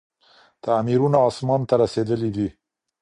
تعميرونه 0.63 1.19
اسمان 1.29 1.61
ته 1.69 1.73
رسېدلي 1.81 2.29
دي. 2.35 2.47